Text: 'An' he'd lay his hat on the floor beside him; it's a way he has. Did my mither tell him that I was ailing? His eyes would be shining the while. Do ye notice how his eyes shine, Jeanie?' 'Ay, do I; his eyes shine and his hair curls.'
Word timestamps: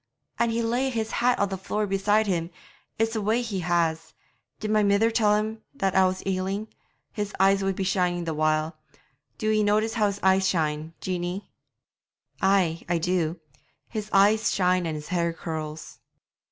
'An' 0.39 0.49
he'd 0.49 0.63
lay 0.63 0.89
his 0.89 1.11
hat 1.11 1.37
on 1.37 1.49
the 1.49 1.59
floor 1.59 1.85
beside 1.85 2.25
him; 2.25 2.49
it's 2.97 3.15
a 3.15 3.21
way 3.21 3.43
he 3.43 3.59
has. 3.59 4.15
Did 4.59 4.71
my 4.71 4.81
mither 4.81 5.11
tell 5.11 5.35
him 5.35 5.61
that 5.75 5.93
I 5.93 6.07
was 6.07 6.23
ailing? 6.25 6.69
His 7.11 7.35
eyes 7.39 7.61
would 7.63 7.75
be 7.75 7.83
shining 7.83 8.23
the 8.23 8.33
while. 8.33 8.75
Do 9.37 9.51
ye 9.51 9.61
notice 9.61 9.93
how 9.93 10.07
his 10.07 10.19
eyes 10.23 10.49
shine, 10.49 10.93
Jeanie?' 11.01 11.51
'Ay, 12.41 12.83
do 12.99 13.39
I; 13.53 13.57
his 13.89 14.09
eyes 14.11 14.51
shine 14.51 14.87
and 14.87 14.95
his 14.95 15.09
hair 15.09 15.33
curls.' 15.33 15.99